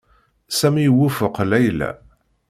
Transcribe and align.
Sami 0.57 0.81
iwufeq 0.89 1.35
Layla. 1.49 1.89